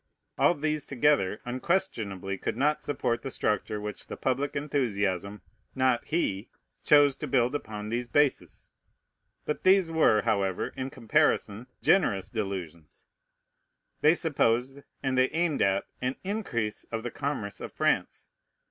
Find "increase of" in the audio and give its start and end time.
16.23-17.03